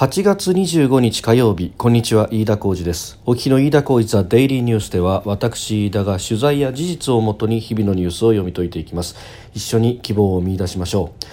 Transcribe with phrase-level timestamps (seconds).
[0.00, 1.74] 8月25日火曜日。
[1.76, 3.18] こんにちは飯田浩二です。
[3.26, 9.14] お聞きの飯田浩二ザデイリーニュースでは私飯田が取材や事実をもとに日々のニュースを読み解いていきます。
[9.52, 11.24] 一緒に希望を見出しましょう。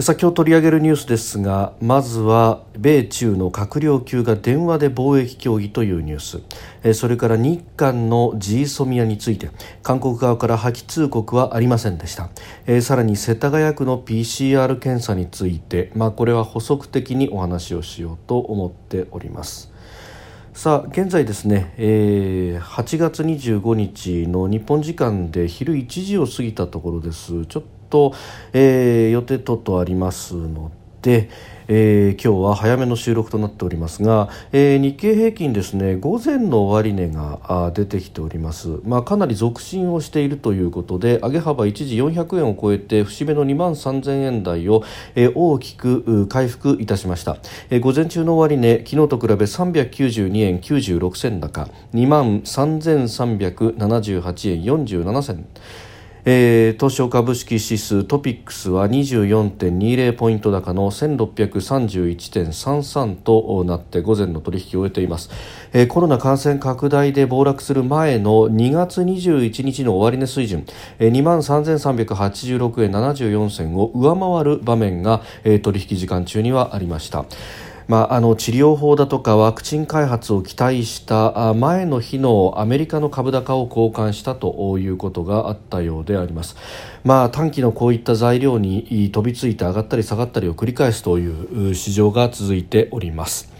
[0.00, 6.20] 先ほど取り上げるニュースですがまずは米中の閣僚級が電話で貿易協議というニュー
[6.90, 6.94] ス。
[6.94, 9.50] それから日韓の GSOMIA について
[9.82, 12.30] 韓国側から破棄通告はありませんでした。
[12.80, 19.70] さらに世田谷区の PCR 検査について、まあ、これは補足的にお話をしようと思っております。
[20.54, 27.46] さあ現在ですね、えー、8月25日の日本時間で昼1時を過ぎたところです。
[27.46, 27.79] ちょっと、
[28.52, 30.70] えー、予定等々ありますの
[31.02, 31.30] で、
[31.72, 44.82] えー、今日は早めの収録となっておりますが、えー、日経平均ですね午前の終値が出てきております、まあ、かなり続伸をしているということで上げ幅一時400円を超えて節目の2万3000円台を、
[45.14, 47.38] えー、大きく回復いたしました、
[47.70, 55.46] えー、午前中の終値昨日と比べ392円96銭高2万3378円47銭。
[56.24, 65.30] えー、東証株式指数トピックスは24.20ポイント高の1631.33となって午前の取引を終えています、
[65.72, 70.66] えー、コロナ感染拡大で暴落する前の2月21日の終値水準、
[70.98, 77.24] えー、2万3386円74銭を上回る場面が、えー、取引時間中にはありました。
[77.90, 86.54] まあ、あの治療法だとかワクチン開発を期待した前の日のアメリカの株高を交換したということがあったようであります。
[87.02, 93.59] まあ、短期のこういった材料に飛びついて上がったり下がったりを繰り返すという市場が続いております。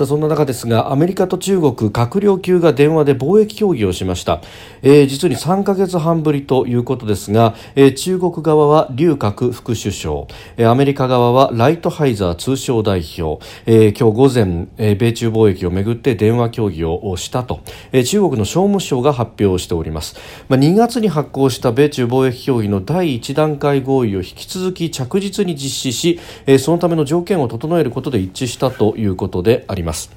[0.00, 4.40] さあそんな中ですがアメリカと中国閣僚級が電話で貿易協議をしました、
[4.80, 17.60] えー、実に3ヶ月半ぶりということですが、えー、中国側は劉鶴副首相、えー、アメリカ側はライトハイザー通商代表、えー、今日午前、えー、米中貿易をめぐって電話協議をしたと、
[17.92, 20.16] えー、中国の商務省が発表しております、
[20.48, 29.89] まあ、2月に発行した米中貿易協議の第1段階合意を引き続き着実に実施し、えー、そのための条件を整えることで一致したということであります。
[29.90, 30.10] ます。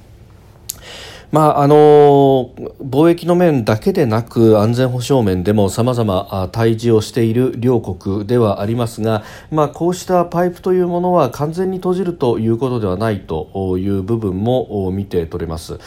[1.32, 15.80] まああの貿易の面だけでなく安全保障面でもさまざま対峙をしている両国ではありますが、まあ、こうしたパイプというものは完全に閉じるということではないという部分も見て取れます。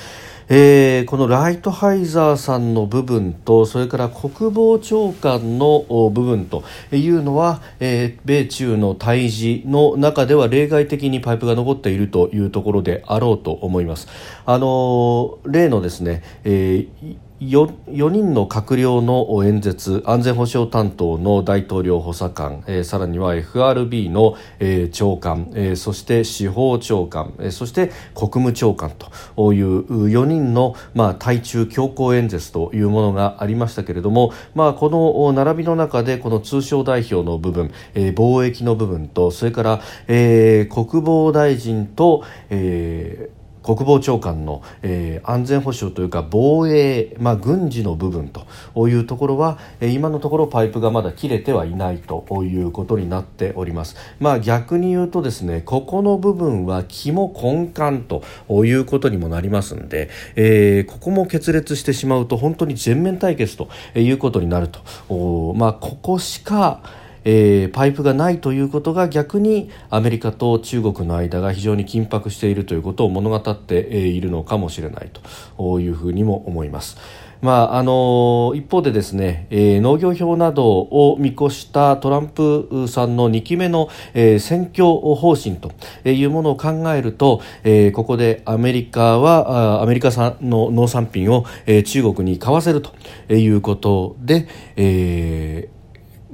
[0.49, 5.81] えー、このライトハイザーさんの部分とそれから国防長官の
[6.13, 14.07] 部分というのは、えー、米中の対峙の中では例外的にパイプが残っているというところであろうと思います。
[14.45, 28.91] あの例のですね、えー 4, 人の閣僚の演説安全保障担当の大統領補佐官、えー、さらには FRB の、えー、長官、えー、そして司法長官、えー、そして国務長官
[29.35, 43.36] という4人の、まあ、対中強行演説というものがありましたけれども、まあ、この並びの中でこの通商代表の部分、えー、貿易の部分とそれから、えー、国防大臣と、えー
[43.67, 48.47] 国防長官の、えー、安全保障というか防衛、まあ、軍事の部分と
[48.87, 53.97] いうところは、えー、今のところパイプがまだ切れてはいないということになっております。
[54.21, 58.23] まあ、逆に言うとですねここの部分は肝根幹と
[58.65, 65.53] いうことにもなりますんで、えー、ここも決裂してしまうと本当に全面対決ということになると。
[65.55, 66.81] まあ、ここしか
[67.29, 75.11] えー、パイプがないということが逆にアメリカと中国の間が非常に緊迫しているということを物語っているのかもしれない
[75.57, 76.97] というふうにも思います。
[77.41, 85.71] まああの一方でですね、えー、農業票などを見越したトランプさんの2期目の、えー、選挙方針と
[86.05, 92.93] いうものを考えると、えー、ここでアメリカはアメリカ産の農産品を、えー、中国に買わせると
[93.33, 95.76] いうことで、えー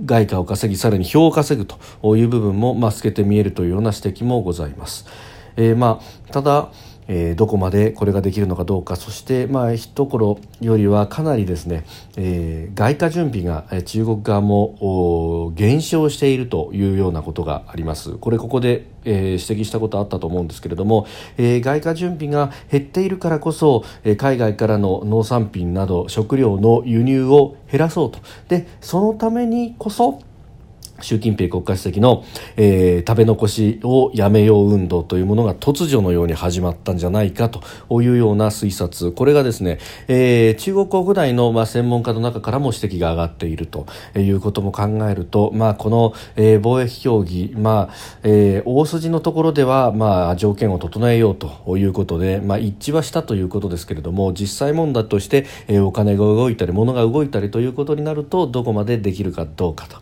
[0.05, 5.05] 外貨を稼ぎさらに票を稼ぐという部分も、まあ、透けて見えるというような指摘もございます。
[5.55, 6.72] えー、まあ、ただ
[7.08, 8.96] えー、どこまでこれができるのかどうか。
[8.96, 11.85] そしてまあ一頃よりはかなりですね、
[12.17, 18.14] えー、外貨準備が中国側も減少しているというようなことがあります。
[18.17, 21.08] これここで、えー、指摘したことあったと思うんですけれども、
[21.38, 28.20] えー、外貨準備が減っているからこそ、えー、海外からの農産品など食料の輸入を減らそうと。
[28.47, 30.22] でそのためにこそ
[31.01, 32.23] 習近平国家主席の、
[32.55, 37.61] えー、食べ残しをやめよう運動というものが突如のように始まったんじゃないかと
[38.01, 43.85] いうような推察これがですね、えー、中国国内の、まあ、専門家の中からも指摘が上がっていると
[44.16, 47.93] いうことも考えると、まあ、この、えー、貿易協議、まあ
[48.23, 59.97] えー、大筋のところでは、まあ、条件を整えようということで、まあ、一致はしたということですけれども実際問題として、えー、お金が動いたり物が動いたりということになるとどこまでできるかどうかと。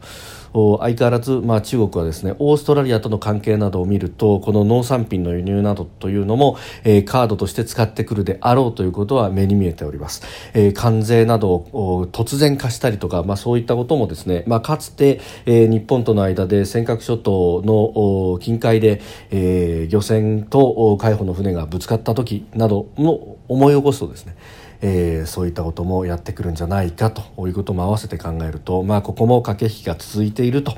[0.53, 24.36] 相変わらず、まあ、中国はですねオーストラリアとの関係などを見るとこの農産品の輸入などというのも、えー、カードとして使ってくるであろうということは目に見えております、えー、関税などを突然化したりとか、まあ、そういったこともですね、まあ、かつて、えー、日本との間で尖閣諸島の近海で、えー、漁船と海保の船がぶつかった時などの思い起こすとですね
[24.81, 30.75] えー、そういったこともやってくるんじゃないかということも合わせて考えると、まあ、ここも駆け引きが続いていると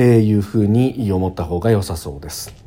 [0.00, 2.65] いうふうに思った方が良さそうです。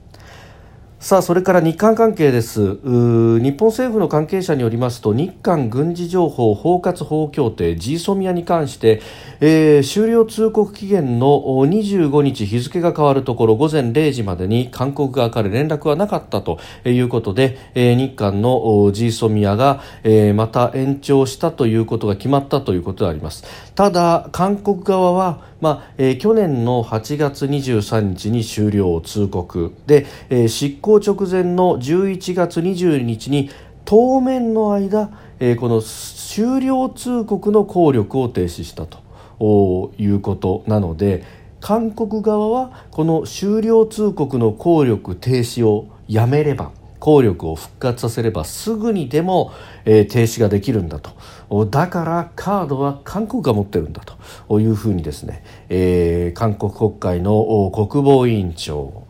[1.00, 2.75] さあそれから日韓関係です。
[2.84, 9.01] 日本政府の関係者によりますと日韓軍事情報包括法協定 GSOMIA に関して、
[9.40, 18.60] えー、終了通告期限の25日日付が変わるところ午前0時までに韓国側から連絡はなかったということで、えー、日韓の
[18.92, 23.45] GSOMIA が、えー、また延長したということが決まったということであります。
[23.74, 29.74] ただ韓国側はまあえー、去年の8月23日に終了通告。
[29.88, 33.50] で、えー、執行直前の11月22日に
[33.84, 39.08] 当面の間、えー、この終了通告の効力を停止したと。
[39.42, 41.24] いうことなので
[41.62, 49.54] 韓国側はこの終了通告の効力停止をやめれば効力を復活させればすぐにでも、
[49.86, 51.12] えー、停止ができるんだと。
[51.69, 54.04] だからカードは韓国が持ってるんだ
[54.48, 59.07] というふうにですね、えー、韓国国会の国防委員長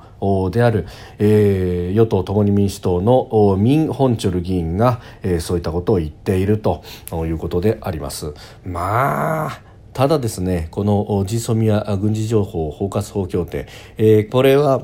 [0.51, 0.86] である、
[1.18, 8.33] えー、与党共に民主党のミン・ホンチョル議員が、えー、そういったことを言っているということであります。
[8.65, 9.62] まあ
[9.94, 14.83] ただですねこのジソミア軍事情報包括法協定、えー、これは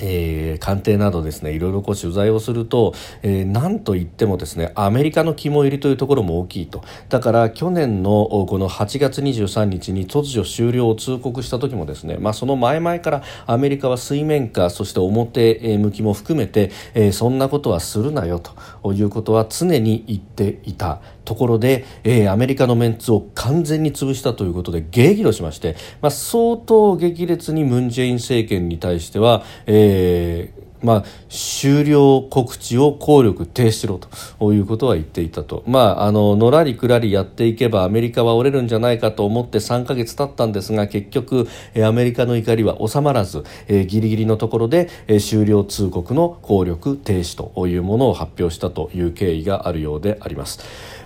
[0.00, 6.82] えー、官邸などですねいろいろこう取材をすると、えー、なんといってもですねアメリカの肝入りというところも大きいと。
[7.08, 18.40] だから去年のこの8月23日に突如終了を通告した時もですね、まあ、その前々からアメリカは水面下そして表向きも含めて、えー、そんなことはするなよ
[18.82, 21.00] ということは常に言っていた。
[21.30, 33.98] ところで、えー、アメリカのメンツを完全に潰したということで激怒しまして、まあ、相当激烈にムン・ジェイン政権に対しては、えーまあ、終了告知を効力停止しろ
[34.38, 41.48] ということは言っていたと、まあ、あののらりくらりやっていけばアメリカは折れるんじゃないかと思って3か月経ったんですが結局
[41.84, 50.60] アメリカの怒りは収まらず、えー、ギリギリのところで、えー、終了通告の効力停止というものを発表したという経緯があるようであります。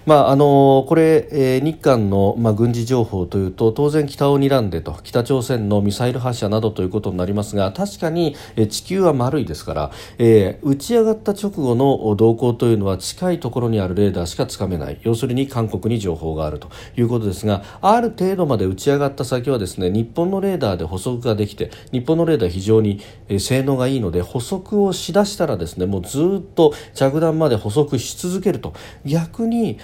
[0.07, 15.01] まああのこれ、えー、日韓の、まあ、軍事情報というと当然北を睨んでと北朝鮮のミサイル発射などということになりますが確かに、えー、地球は丸いですですから、えー、打ち上がった直後の動向というのは近いところにあるレーダーしかつかめない。
[15.03, 23.01] 要するに韓国に情報があるということですがある程度まで打ち上がった先はですね日本のレーダーで補足ができて日本のレーダー非常に、
[23.39, 28.75] 性能がいいので補足をしだしたらですねもうずっと着弾まで補足し続けると。
[29.05, 29.79] 逆に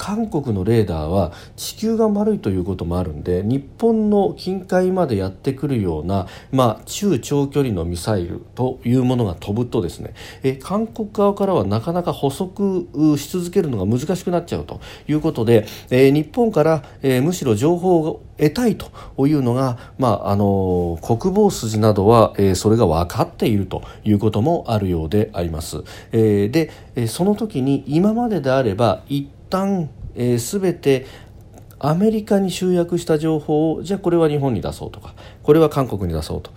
[0.00, 18.90] 韓国のレーダーは地球が丸いということもあるんで日本の近海までやってくるような、まあ、中長距離のミサイルというものが飛ぶとですねえ韓国側からはなかなか補足し続けるのが難しくなっちゃうということで、えー、日本から、えー、むしろ情報を得たいと
[19.26, 25.84] いうのが、まあ、あの国防筋などは、えー、それが分かっているということもあるようであります。
[26.12, 31.06] えー、でその時に今までであれば一旦、えー、全て
[31.78, 35.14] アメリカに集約した情報をじゃあこれは日本に出そうとか。
[35.50, 36.52] これは韓国に出そうと。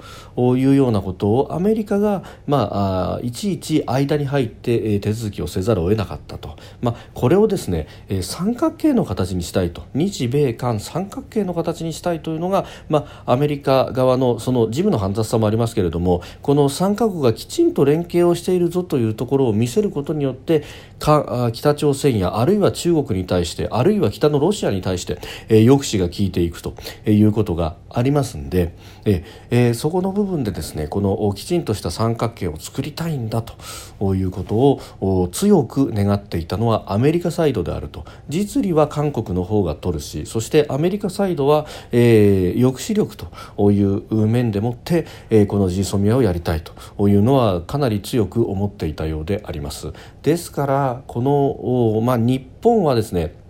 [0.56, 7.88] いうようなことをアメリカが、まあ、いちいち間に入って手続きをせざるを得なかったと、まあ、これをですね
[8.22, 9.84] 三角形の形にしたいと。
[9.96, 20.64] 日米韓三角形の形にしたいというのが、まあ、アメリカ側のその事務の煩雑さもありますけれどもこの3カ国がきちんと連携をしているぞというところを見せることによって
[21.00, 25.20] か北朝鮮やあるいは中国に対してあるいは北のロシアに対して、
[25.50, 28.76] え抑止が効いていくということがありますんで
[29.06, 38.06] ええー、そこの部分でですねこのきちんとした三角形を作りたいんだということを強く願っていたのはアメリカサイドであると。
[38.30, 49.94] 実利は韓国の方が取るしそしてアメリカサイドは、えー、抑止力という面でもって、えー、このジーソミアをやりたいというのはかなり強く思っていたようであります。
[50.22, 53.43] ですからこの、まあ、日本はですね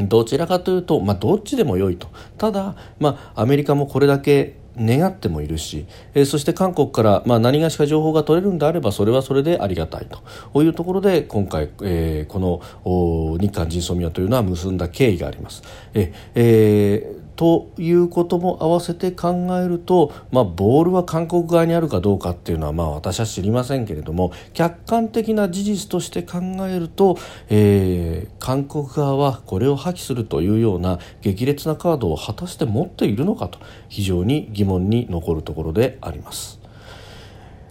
[0.00, 2.08] どちらかというと、まあ、どっちでも良いと
[2.38, 12.38] ただ、まあ、アメリカもこれだけ願ってもいるし、えー、そして韓国から、まあ、何がしか情報が取れるんであればそれはそれでありがたいというところで今回、えー、こ
[12.84, 15.62] の日韓人ソミアというのは結んだ経緯があります。
[15.94, 27.18] ええーということも合わせて考えると、まあ、ボールは韓国側にあるかどうかっていうのは、まあ、私は知りませんけれども客観的な事実として考えると、
[27.48, 33.58] えー、韓国側はこれを破棄するというような激烈なカードを果たして持っているのかと
[33.88, 36.61] 非常に疑問に残るところであります。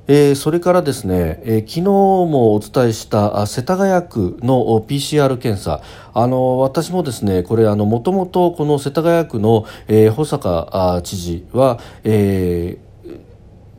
[0.07, 5.81] えー、それからですね、えー、昨日もお伝えした世田谷区の PCR 検査。
[6.13, 12.90] あの私もですねこれあのもともとこの世田谷区の、えー、保坂知事は、えー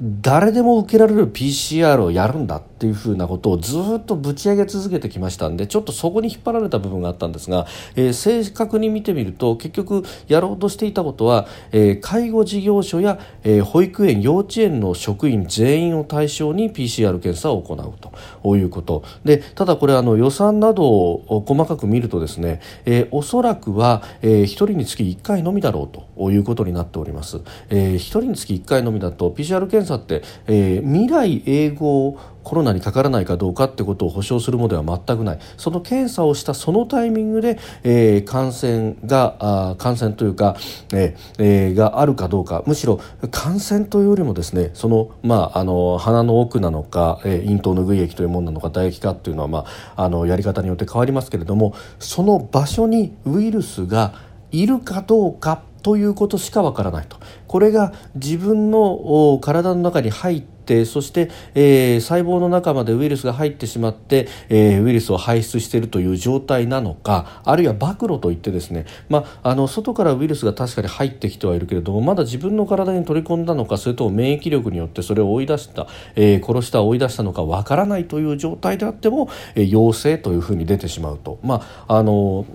[0.04, 17.94] 誰でも受けられる PCR をやるんだっていうふうなことをずっとぶち上げ続けてきましたんでちょっとそこに引っ張られた部分があったんですが、えー、正確に見てみると結局やろうとしていたことは、えー、介護事業所や、えー、保育園幼稚園の職員全員を対象に PCR 検査を行う
[18.42, 19.04] ということ。
[19.24, 27.40] でただこれあの予算などを細かく見るとですね、えー、おそらくは、えー、1人につき1回のみだろうということになっております、
[27.70, 35.38] えー、1人につき1回のみだと PCR 検査査って、えー、未来永劫コロナにかからないかどうかってことを保証するものでは全くない。
[35.56, 40.56] その検査をしたそのタイミングで、えー、感染があ感染というか、
[40.92, 42.64] えーえー、があるかどうか。
[42.66, 42.98] むしろ
[43.30, 54.14] 感染というよりもですねその,、まあ、あの鼻の奥なのか、えー、咽頭拭い液というものなのか唾液かっていうのは、まあ、あのやり方によって変わりますけれどもその場所にウイルスが
[54.50, 81.38] いるかどうかということしかわからないとこれが自分の体の中に入ってそして、えー、細胞の中までウイルスが入ってしまって、えー、ウイルスを排出しているという状態なのかあるいは暴露といってですね、まあ、あの外からウイルスが確かに入ってきてはいるけれどもまだ自分の体に取り込んだのかそれとも免疫力によってそれを追い出した、えー、殺した追い出したのかわからないという状態であっても、え、陽性というふうに出てしまうと。
[81.42, 82.46] まああの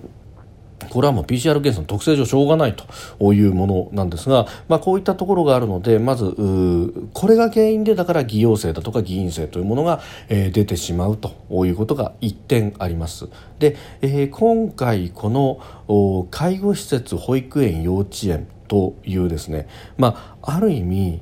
[0.90, 6.34] これはもう PCR 検査の特性上しょうがないというものなんですが、まあ、こういったところがあるのでまず
[7.12, 11.34] これが原因でだから偽陽性だとか偽陰性というものが、えー、出てしまうと
[11.66, 13.28] いうことが一点あります。
[13.58, 19.66] で、えー、今回この介護施設保育園幼稚園というですね、
[19.96, 21.20] まあ、ある意味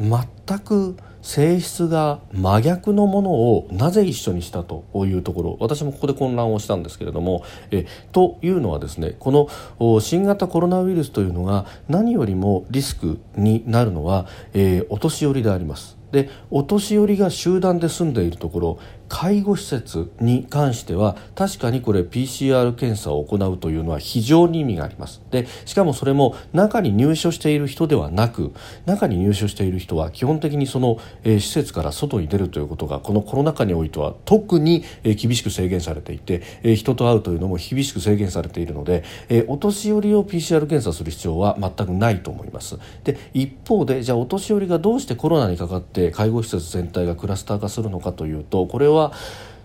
[0.00, 9.48] 全く性質が真逆のものをなぜ一緒にしたというところ私もここで混乱をしたんですけれどもえというのはですねこ
[9.80, 15.98] の新型コロナウイルスというのが何よりもリスクになるのは、えー、お年寄りであります。
[16.12, 25.22] でお年寄りが集団で住んでいるところ介護施設に関しては確かにこれ PCR 検査を行うというのは非常に意味があります。
[25.30, 28.52] でしかもそれも中に入所している人ではなく
[28.86, 42.78] 中に入所している人は基本的にその、えー、施設から外に出るということがこのコロナ禍においては特に、えー、厳しく制限されていて、えー、人と会うというのも厳しく制限されているので、えー、お年寄りを PCR 検査する必要は全くないと思います。
[43.04, 49.12] で一方でじゃあお年寄りがどうしてコロナにかかって介護施設全体がクラスター化するのかというとこれはは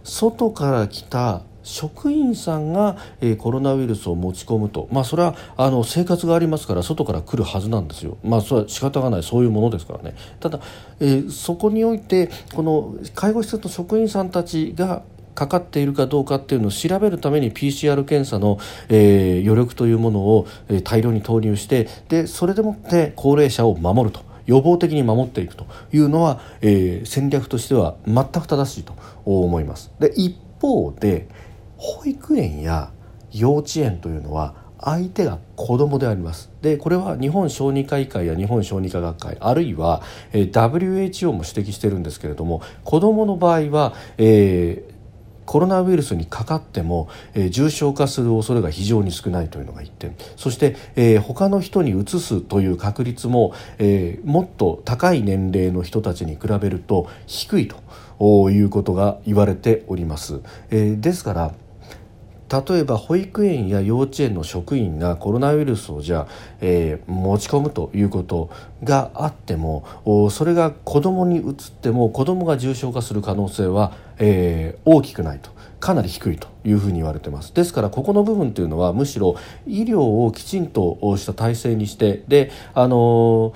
[0.04, 9.24] 外から来た職員さんが、え、コロナウイルスを持ち込むと、まあ、それはあの生活がありますから外から来るはずなんですよ、まあ、それは仕方がない。
[9.24, 10.16] そういうものですからね。
[10.40, 10.60] ただ、
[11.00, 18.60] えー、そこにおいてこの介護施設の職員さんたちがかかっているかどうかっていうのを調べるために PCR 検査の、
[18.90, 24.33] えー、余力というものを、え、大量に投入してでそれでもって高齢者を守ると。
[24.46, 28.94] 予防的に守っていくというのは、えー、戦略としては全く正しいと
[29.26, 29.92] 思います。
[30.00, 31.28] で一方で
[31.78, 32.92] 保育園や
[33.32, 40.02] 幼稚園というのは相手が子供でありますでこれは日本小児科医会や日本小児科学会あるいは、
[40.34, 44.93] えー、WHO も指摘してるんですけれども子供の場合は、えー、
[45.46, 60.42] コロナウイルスにかかっても、えー、重症化する恐れが非常に少ないというのが1点そして、えー、他の人にうつすという確率も、えー、もっと高い年齢の人たちに比べると低いということが言われております。
[60.70, 61.54] えー、ですから
[62.52, 66.28] 例えば保育園や幼稚園の職員がコロナウイルスをじゃあ、
[66.62, 68.50] えー、持ち込むということ
[68.84, 69.86] があっても
[70.32, 75.52] それが子どもにうつっても子どもが重症化する可能性は、えー、大きくないと。
[75.84, 79.36] かなり低いというふうに言われてますですからここの部分というのはむしろ
[79.68, 83.54] 医療をきちんとした体制にしてであの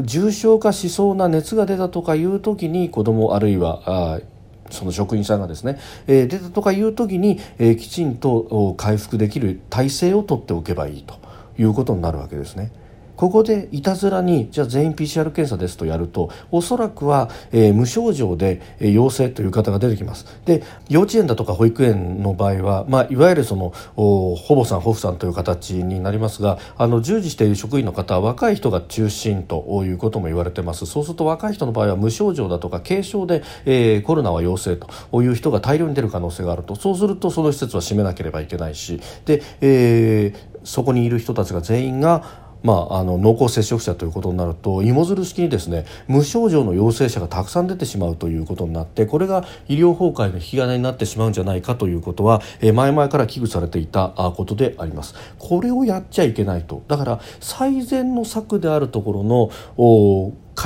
[0.00, 4.20] 重症化しそうな熱が出たとかいう時に子どもあるいはあ
[4.70, 11.14] その職員さんがですね、えー、出たとかいう時に、えー、きちんと回復できる体制をとっておけばいいと
[11.58, 12.70] いうことになるわけですね。
[13.16, 20.26] ここでいたずらにじゃあ全員 PCR 検査ですとやるとおそらくは、えー、無症状で、えー、陽性という方が出てきます。
[20.44, 30.86] で幼稚園だとか保育園の場合は、まあ、いわゆるそのお保母さん保父さんという形になりますがあの従事している職員の方は若い人が中心ということも言われてます。
[30.86, 36.76] そうすると若い人の場合は無症状だとか軽症で、えー、コロナは陽性という人が大量に出る可能性があると。
[36.76, 55.14] そうするとその施設は閉めなければいけないしで、えー、そこにいる人たちが全員がまあ、あの濃厚接触者ということになると芋づる式にですね無症状の陽性者がたくさん出てしまうということになってこれが医療崩壊の引き金になってしまうんじゃないかということは、え前々から危惧されていたことであります。
[55.38, 59.50] これをやっちゃいけないとだから最善の策であるところの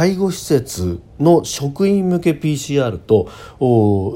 [0.01, 3.29] 介護施設の職員向け PCR と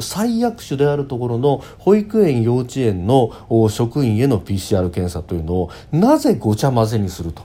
[0.01, 3.31] 最悪種であるところの保育園幼稚園の
[3.69, 7.45] 職員への PCR 検査というのをなぜごちゃ混ぜにすると。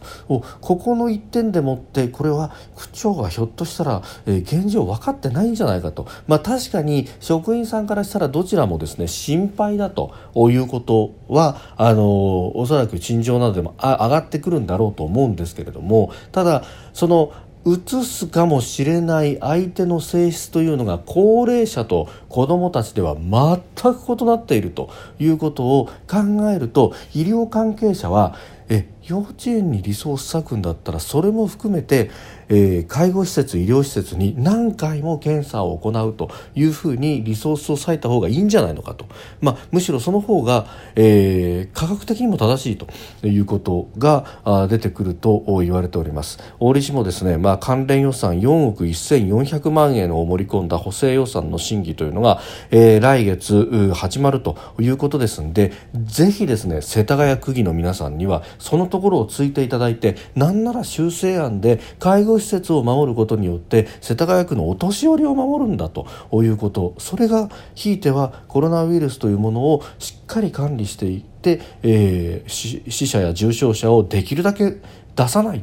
[0.61, 10.15] ここの一点でもってこれは区長はひょっとしたら、えー、現状分かってないんじゃないかと、まあ、確かに職員さんからしたらどちらもですね心配だと
[10.49, 17.33] いうことはあのおそらく陳情などでも上がってくるんだろうと思うんですけれどもただその
[17.65, 24.89] 移すかもしれない相手の性質というのが高齢者と子どもたちでは全く異なっていると
[25.19, 28.35] いうことを考えると医療関係者は
[28.69, 32.11] え幼稚園にリソース割くんだったらそれも含めて
[32.49, 39.05] えー、介護施設医療施設に何回も検査を行うというふうにリソースを割いた方がいいんじゃないのかと、
[39.41, 42.87] まあ、むしろその方が、えー、科学的にも正しいと
[43.27, 46.39] いうことが出てくると言われております。
[46.59, 52.41] 大利氏もですね、まあ、関連予算4億1400万円を盛り込んだ補正予算の審議というのが、
[52.71, 66.95] えー、来月始まるということですんでぜひですね世田谷区議の皆さんにはそのところをついていただいてなんなら修正案で介護施設を守ることによって世田谷区のお年寄りを守るんだということ。
[66.97, 74.77] それがひいてはコロナウイルスというものをしっかり管理していって、えー、死者や重症者をできるだけ
[75.15, 75.61] 出さない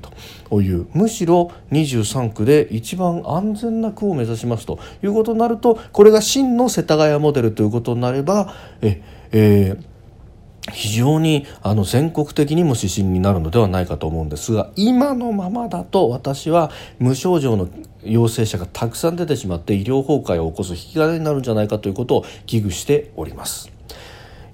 [0.51, 0.87] という。
[0.93, 9.96] むしろ23区で一番安全な区を目指しますということになるとこれが真の世田谷モデルということになればえ、えー
[10.73, 17.69] 非常にあの全国的にも指針になるのではないかと思うんですが今のままだと私は無症状の
[18.03, 23.76] 陽性者がたくさん出てしまって医療崩壊を起こす引き金になるんじゃないかということを危惧しております。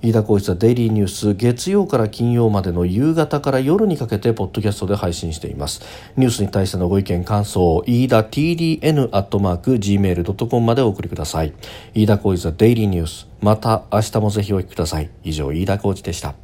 [0.02, 5.80] 飯田浩一はデイリーニュース月曜から金曜までの夕方から夜にかけてポッドキャストで配信しています。
[6.16, 11.52] ニュースに対してのご意見感想飯田 TDN アットマーク Gmail.com までお送りください。
[11.94, 13.28] 飯田浩一はデイリーニュース。
[13.40, 15.08] また明日もぜひお聞きください。
[15.22, 16.34] 以上飯田浩一でした。